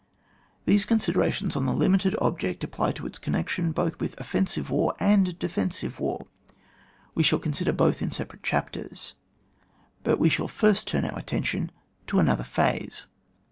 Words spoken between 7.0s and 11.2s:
we shall consider both in separate chapters. But we shall first turn our